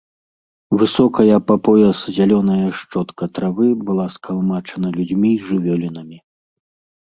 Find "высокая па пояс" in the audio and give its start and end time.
0.83-1.99